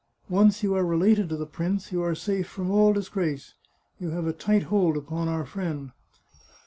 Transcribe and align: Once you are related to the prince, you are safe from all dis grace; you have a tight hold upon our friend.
Once 0.29 0.63
you 0.63 0.73
are 0.73 0.83
related 0.83 1.29
to 1.29 1.37
the 1.37 1.45
prince, 1.45 1.91
you 1.91 2.01
are 2.01 2.15
safe 2.15 2.47
from 2.47 2.71
all 2.71 2.91
dis 2.91 3.07
grace; 3.07 3.53
you 3.99 4.09
have 4.09 4.25
a 4.25 4.33
tight 4.33 4.63
hold 4.63 4.97
upon 4.97 5.27
our 5.27 5.45
friend. 5.45 5.91